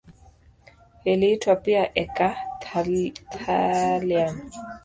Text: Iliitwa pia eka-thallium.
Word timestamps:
Iliitwa 1.11 1.53
pia 1.55 1.89
eka-thallium. 2.03 4.35